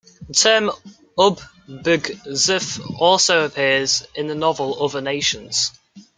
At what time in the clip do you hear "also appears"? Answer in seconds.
2.99-4.01